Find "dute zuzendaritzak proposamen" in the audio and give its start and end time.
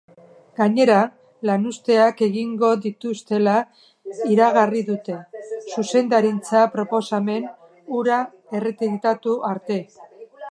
4.89-7.45